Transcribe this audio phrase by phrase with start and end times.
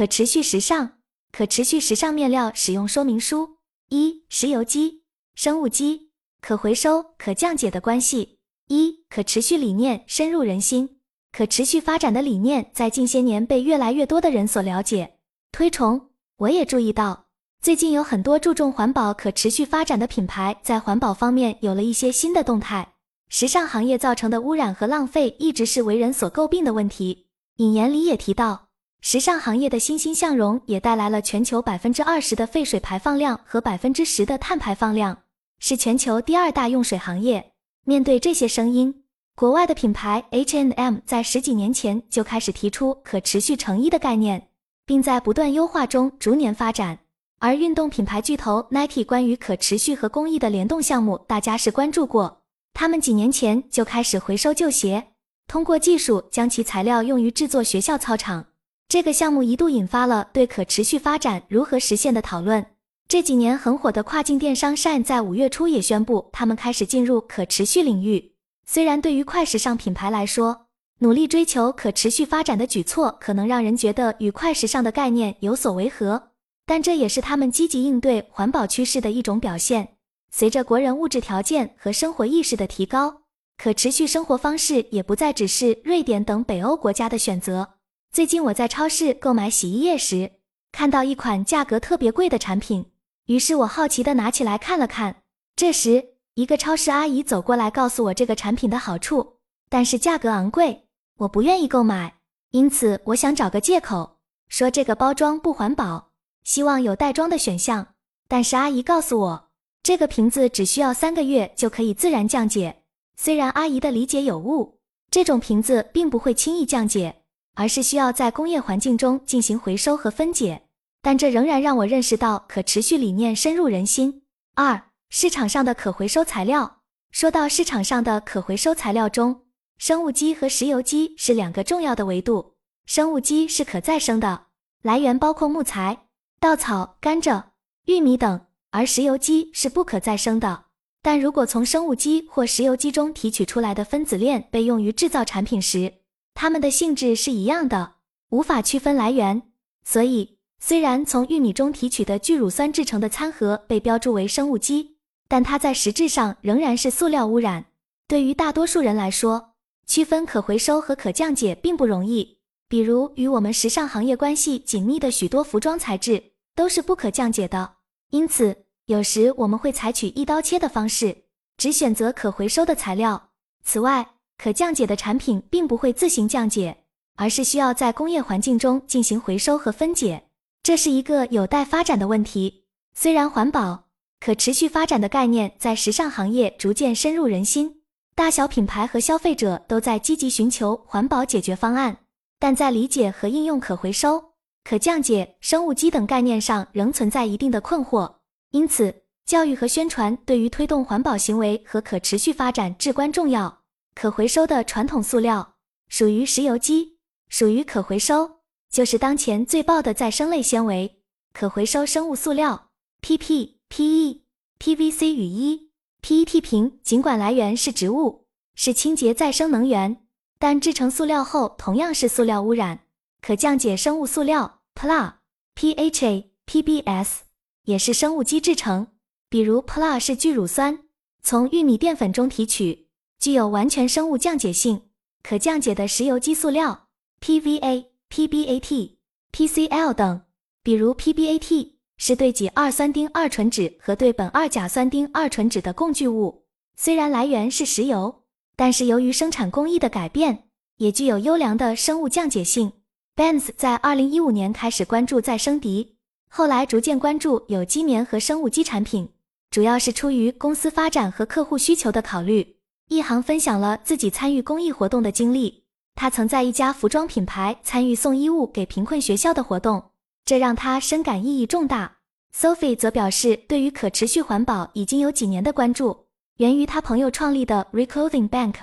[0.00, 0.92] 可持续时尚，
[1.30, 3.58] 可持续时尚面料使用说明书：
[3.90, 5.02] 一、石油基、
[5.34, 6.08] 生物基、
[6.40, 8.38] 可回收、可降解的关系。
[8.68, 11.00] 一、可持续理念深入人心，
[11.30, 15.18] 可持续发展的理念在近些年被越来越多的人所了解、
[15.52, 16.08] 推崇。
[16.38, 17.26] 我也注意到，
[17.60, 22.94] 最近有很多注重环保、可持续发展的品牌在环保方面有了一些新的动态。
[23.28, 27.26] 时尚行业造成的污染和浪费一直是为人所诟病的问题。
[27.56, 28.69] 引言里也提到。
[29.02, 35.16] 时尚行业的欣欣向荣也带来了全球百分之二十的废水排放量和百分之十的碳排放量，
[35.58, 37.52] 是全球第二大用水行业。
[37.86, 39.02] 面对这些声音，
[39.34, 44.48] 国外的品牌 hnm 在十几年前就开始提出可持续成衣的概念，
[44.84, 46.98] 并在不断优化中逐年发展。
[47.38, 52.42] 而运动品牌巨头 Nike 关于可持续和公益的联动项目，大家是关注过。
[52.74, 55.08] 他们几年前就开始回收旧鞋，
[55.46, 58.44] 通过技术将其材料用于制作学校操场。
[58.90, 62.66] 这个项目一度引发了对可持续发展如何实现的讨论。
[63.06, 68.32] 这几年很火的跨境电商 Shine 在五月初也宣布，他们开始进入可持续领域。
[68.66, 70.66] 虽然对于快时尚品牌来说，
[70.98, 76.30] 努力追求可持续发展的举措可能让人觉得与快时尚的概念有所违和，
[76.66, 79.90] 但这也是他们积极应对环保趋势的一种表现。
[80.32, 83.22] 随着国人物质条件和生活意识的提高，
[83.56, 87.74] 可持续生活方式也不再只是瑞典等北欧国家的选择。
[88.12, 90.32] 最近我在超市购买洗衣液时，
[90.72, 92.86] 看到一款价格特别贵的产品，
[93.26, 95.22] 于是我好奇的拿起来看了看。
[95.54, 99.36] 这时，一个超市阿姨走过来告诉我这个产品的好处，
[99.68, 100.88] 但是价格昂贵，
[101.18, 102.16] 我不愿意购买。
[102.50, 106.10] 因此，我想找个借口说这个包装不环保，
[106.42, 107.94] 希望有袋装的选项。
[108.26, 109.50] 但是阿姨告诉我，
[109.84, 112.82] 这个瓶子只需要三个月就可以自然降解。
[113.16, 114.80] 虽然阿姨的理解有误，
[115.12, 117.19] 这种瓶子并不会轻易降解。
[117.54, 120.62] 而是需要在工业环境中进行回收和分解，
[121.02, 124.22] 但这仍然让我认识到可持续理念深入人心。
[124.54, 126.78] 二、市场上的可回收材料。
[127.10, 129.42] 说到市场上的可回收材料中，
[129.78, 132.54] 生物基和石油基是两个重要的维度。
[132.86, 134.46] 生物基是可再生的，
[134.82, 136.06] 来源包括木材、
[136.38, 137.42] 稻草、甘蔗、
[137.86, 140.66] 玉米等；而石油基是不可再生的。
[141.02, 145.94] 但如果从生物基或石油基中提取出来的分子链被用于制造产品时，
[146.40, 147.96] 它们的性质是一样的，
[148.30, 149.42] 无法区分来源。
[149.84, 154.96] 所以，虽然从玉米中提取的聚乳酸制成的餐盒被标注为生物基，
[155.28, 157.66] 但它在实质上仍然是塑料污染。
[158.08, 159.52] 对于大多数人来说，
[159.86, 162.38] 区分可回收和可降解并不容易。
[162.68, 167.74] 比如，与我们时尚行业关系紧密的许多服装材质都是不可降解的。
[168.08, 171.24] 因此，有时我们会采取一刀切的方式，
[171.58, 173.28] 只选择可回收的材料。
[173.62, 174.12] 此外，
[174.42, 176.78] 可降解的产品并不会自行降解，
[177.16, 180.30] 而是需要在工业环境中进行回收和分解，
[180.62, 182.64] 这是一个有待发展的问题。
[182.94, 183.84] 虽然环保、
[184.18, 187.82] 可持续发展的概念在时尚行业逐渐深入人心，
[188.14, 191.98] 大小品牌和消费者都在积极寻求环保解决方案，
[192.38, 194.32] 但在理解和应用可回收、
[194.64, 198.14] 可降解、生物基等概念上仍存在一定的困惑。
[198.52, 203.59] 因此，教育和宣传对于推动环保行为和可持续发展至关重要。
[203.94, 205.54] 可回收的传统塑料
[205.88, 208.40] 属于石油基，属于可回收
[208.70, 211.02] 就是当前最爆的再生类纤维。
[211.32, 212.70] 可回收生物塑料
[213.02, 214.22] PP、PE、
[214.58, 215.70] PVC 雨衣、
[216.02, 220.04] PET 瓶，尽管来源是植物，是清洁再生能源，
[220.38, 222.86] 但制成塑料后同样是塑料污染。
[223.20, 225.14] 可降解生物塑料 PLA、
[225.54, 227.18] PHA、PBS
[227.64, 228.88] 也是生物基制成，
[229.28, 230.84] 比如 PLA 是聚乳酸，
[231.22, 232.88] 从玉米淀粉中提取。
[233.20, 234.80] 具有完全生物降解性、
[235.22, 236.86] 可降解的石油基塑料
[237.20, 238.92] PVA、PBAT、
[239.30, 240.22] PCL 等，
[240.62, 246.46] 比如 PBAT 是对己二酸丁二醇酯和对苯二甲酸丁二醇酯的共聚物。
[246.76, 248.22] 虽然来源是石油，
[248.56, 250.44] 但是由于生产工艺的改变，
[250.78, 252.72] 也具有优良的生物降解性。
[253.14, 255.88] Benz 在二零一五年开始关注再生涤，
[256.30, 259.10] 后来逐渐关注有机棉和生物基产品，
[259.50, 262.56] 主要是出于公司发展和客户需求的考虑。
[262.90, 265.62] 一行分享了自己参与公益活动的经历。
[265.94, 269.92] 他曾在一家服装品牌参与送衣物给贫困学校的活动，
[270.24, 271.98] 这让他深感意义重大。
[272.34, 276.06] Sophie 则表示，对于可持续环保已经有几年的关注，
[276.38, 278.54] 源于他朋友创立的 Reclothing Bank。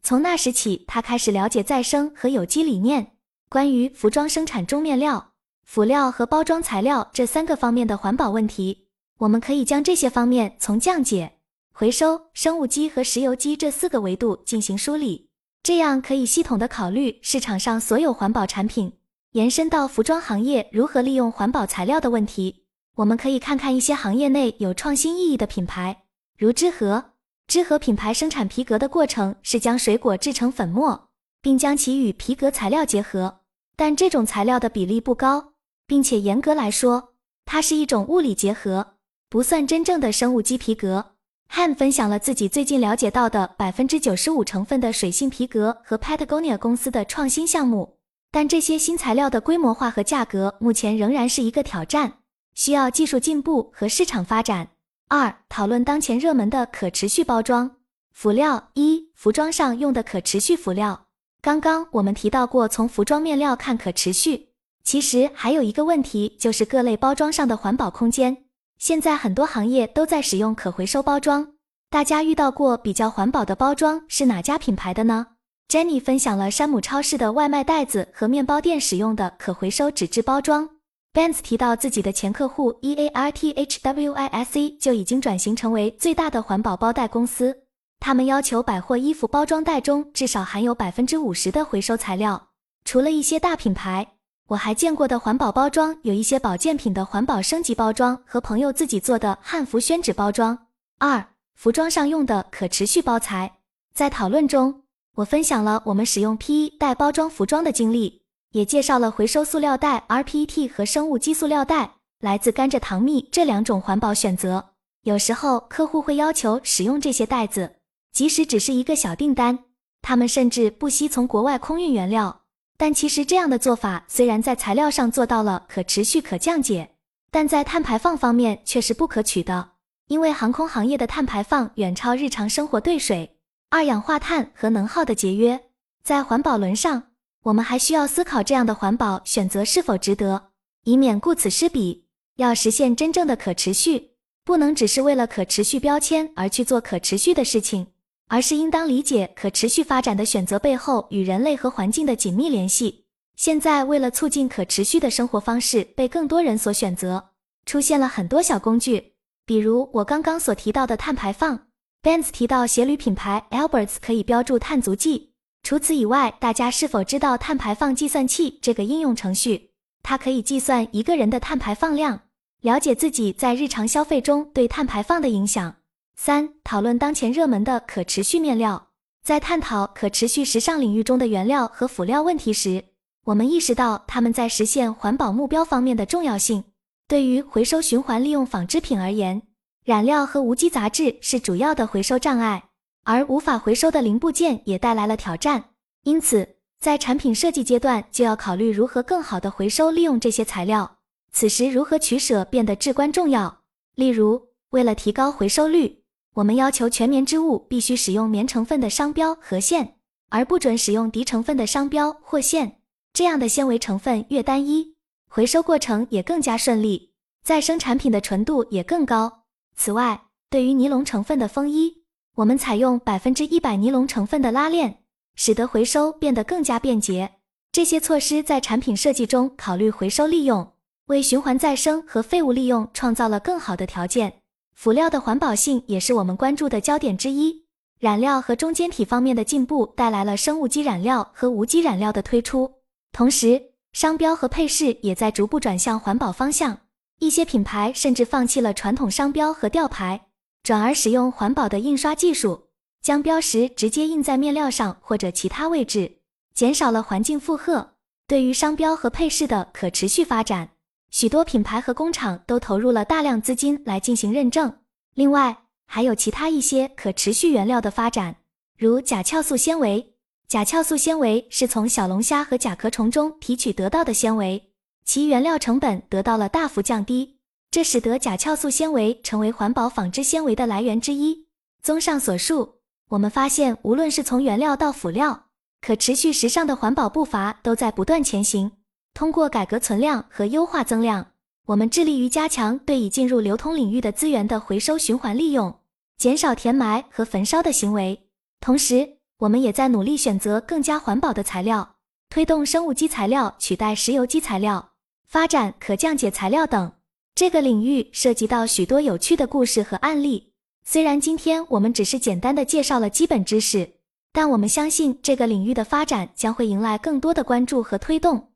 [0.00, 3.14] 从那时起，他开始了解再生和有机理念。
[3.48, 5.32] 关于服装生产中面料、
[5.64, 8.86] 辅料和包装材料这三个方面的环保问题，
[9.18, 11.38] 我们可以将这些方面从降解。
[11.74, 15.30] 回收、生物基和石油基这四个维度进行梳理，
[15.62, 18.92] 这样可以系统的考虑市场上所有环保产品。
[19.32, 22.64] 延伸到服装行业如何利用环保材料的问题，
[22.96, 26.04] 我们可以看看一些行业内有创新意义的品牌，
[26.36, 27.12] 如知和。
[27.48, 31.08] 知和品牌生产皮革的过程是将水果制成粉末，
[31.40, 33.40] 并将其与皮革材料结合，
[33.74, 35.54] 但这种材料的比例不高，
[35.86, 37.14] 并且严格来说，
[37.46, 38.94] 它是一种物理结合，
[39.30, 41.11] 不算真正的生物基皮革。
[41.54, 47.98] Han 分享了自己最近了解到的百分之九十五成分的水性皮革和 Patagonia 公司的创新项目，
[48.30, 52.14] 但这些新材料的规模化和价格目前仍然是一个挑战，
[52.54, 54.68] 需要技术进步和市场发展。
[55.08, 57.76] 二、讨论当前热门的可持续包装
[58.12, 58.70] 辅料。
[58.72, 61.08] 一、服装上用的可持续辅料。
[61.42, 64.48] 刚刚我们提到过，从服装面料看可持续，
[64.84, 68.44] 其实还有一个问题，就是各类包装上的环保空间。
[68.82, 71.52] 现在很多行业都在使用可回收包装，
[71.88, 75.24] 大家遇到过比较环保的包装是哪家品牌的呢
[75.68, 80.68] ？Jenny 分享了山姆超市的外卖袋子和面包店使用的可回收纸质包装。
[81.14, 87.56] Benz 提到自己的前客户 E A R T H W I S E 就已经转型成为最大的环保包袋公司。
[88.00, 92.48] 他们要求百货衣服包装袋中至少含有百分之五十的回收材料。
[92.84, 94.14] 除了一些大品牌，
[94.48, 100.66] 我还见过的环保包装有一些保健品的环保升级包装和朋友自己做的汉服宣纸包装。
[100.98, 103.58] 二、服装上用的可持续包材。
[103.94, 104.82] 在讨论中，
[105.14, 108.22] 我分享了我们使用 PE 袋包装服装的经历。
[108.52, 114.72] 也介绍了回收塑料袋 rPET 和生物基塑料袋，来自甘蔗糖蜜这两种环保选择。
[115.04, 117.76] 有时候客户会要求使用这些袋子，
[118.12, 119.60] 即使只是一个小订单，
[120.02, 122.41] 他们甚至不惜从国外空运原料。
[122.82, 126.96] 但其实这样的做法虽然在材料上做到了可持续可降解，
[127.30, 129.74] 但在碳排放方面却是不可取的，
[130.08, 133.36] 因为航空行业的碳排放远超日常生活对水、
[133.70, 135.60] 二氧化碳和能耗的节约。
[136.02, 137.04] 在环保轮上。
[137.44, 140.50] 我们还需要思考这样的环保选择是否值得，
[140.82, 142.08] 以免顾此失彼。
[142.38, 144.10] 要实现真正的可持续，
[144.42, 147.86] 不能只是为了可持续标签而去做可持续的事情，
[148.32, 153.04] 而是应当理解可持续发展的选择背后与人类和环境的紧密联系。
[153.36, 157.32] 现在，为了促进可持续的生活方式被更多人所选择，
[157.66, 159.12] 出现了很多小工具，
[159.44, 161.66] 比如我刚刚所提到的碳排放。
[162.02, 165.34] Benz 提到鞋履品牌 Alberts 可以标注碳足迹。
[165.62, 169.72] 除此以外，大家是否知道碳排放计算器这个应用程序？
[170.02, 172.22] 它可以计算一个人的碳排放量，
[172.62, 175.74] 了解自己在日常消费中对碳排放的影响。
[176.14, 178.88] 三、讨论当前热门的可持续面料。
[179.22, 182.84] 在探讨可持续时尚领域中的原料和辅料问题时，
[183.24, 186.64] 我们意识到它们在实现环保目标方面的重要性。
[187.06, 189.42] 对于回收循环利用纺织品而言，
[189.84, 192.70] 染料和无机杂质是主要的回收障碍。
[193.04, 195.70] 而无法回收的零部件也带来了挑战，
[196.04, 200.98] 因此在产品设计阶段就要考虑如何更好的回收利用这些材料。
[201.32, 203.62] 此时如何取舍变得至关重要。
[203.94, 206.01] 例如，为了提高回收率，
[206.34, 209.96] 我们要求全棉织物必须使用棉成分的商标和线，
[210.30, 212.80] 而不准使用涤成分的商标或线。
[213.12, 214.94] 这样的纤维成分越单一，
[215.28, 217.12] 回收过程也更加顺利，
[217.42, 219.44] 再生产品的纯度也更高。
[219.76, 222.02] 此外，对于尼龙成分的风衣。
[222.36, 225.02] 我们采用百分之一百尼龙成分的拉链，
[225.34, 227.30] 使得回收变得更加便捷。
[227.70, 230.72] 这些措施在产品设计中考虑回收利用，
[231.08, 234.41] 为循环再生和废物利用创造了更好的条件。
[234.82, 237.66] 辅料的环保性也是我们关注的焦点之一。
[238.00, 242.68] 染料和中间体方面的进步带来了生物基染料和无机染料的推出，
[243.12, 243.62] 同时
[243.92, 246.76] 商标和配饰也在逐步转向环保方向。
[247.20, 250.22] 一些品牌甚至放弃了传统商标和吊牌。
[250.64, 252.64] 转而使用环保的印刷技术，
[253.00, 256.16] 将标识直接印在面料上或者其他位置，
[256.56, 257.92] 减少了环境负荷。
[258.26, 260.70] 对于商标和配饰的可持续发展，
[261.12, 264.78] 许多品牌和工厂都投入了大量资金来进行认证。
[265.12, 268.36] 另外，还有其他一些可持续原料的发展，
[268.78, 270.14] 如甲壳素纤维。
[270.48, 274.72] 甲壳素纤维是从小龙虾和甲壳虫中提取得到的纤维，
[275.04, 277.38] 其原料成本得到了大幅降低。
[277.70, 281.46] 这使得甲壳素纤维成为环保纺织纤维的来源之一。
[281.82, 282.76] 综上所述，
[283.10, 285.48] 我们发现，无论是从原料到辅料，
[285.82, 288.72] 可持续时尚的环保步伐都在不断前行。
[289.14, 291.26] 通过改革存量和优化增量，
[291.66, 295.80] 我们致力于加强对已进入流通领域的资源的回收循环利用，
[296.16, 298.26] 减少填埋和焚烧的行为。
[298.60, 301.96] 同时，我们也在努力选择更加环保的材料，
[302.30, 304.92] 推动生物基材料取代石油基材料，
[305.26, 306.92] 发展可降解材料等。
[307.34, 310.52] 这个领域涉及到许多有趣的故事和案例。
[310.84, 313.92] 虽然今天我们只是简单的介绍了基本知识，
[314.32, 318.51] 但我们相信这个领域的发展将会迎来更多的关注和推动。